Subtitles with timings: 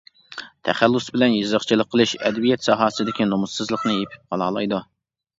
[0.67, 4.81] تەخەللۇس بىلەن يېزىقچىلىق قىلىش ئەدەبىيات ساھەسىدىكى نومۇسسىزلىقنى يېپىپ قالالايدۇ.